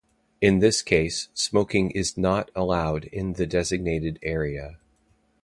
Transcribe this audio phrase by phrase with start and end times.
[0.41, 4.79] In this case, smoking is not allowed in the designated area.